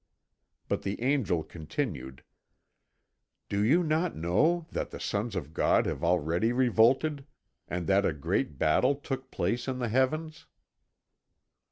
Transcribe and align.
But 0.67 0.81
the 0.81 0.99
Angel 1.03 1.43
continued: 1.43 2.23
"Do 3.49 3.63
you 3.63 3.83
not 3.83 4.15
know 4.15 4.65
that 4.71 4.89
the 4.89 4.99
sons 4.99 5.35
of 5.35 5.53
God 5.53 5.85
have 5.85 6.03
already 6.03 6.51
revolted 6.51 7.23
and 7.67 7.85
that 7.85 8.03
a 8.03 8.11
great 8.11 8.57
battle 8.57 8.95
took 8.95 9.29
place 9.29 9.67
in 9.67 9.77
the 9.77 9.89
heavens?" 9.89 10.47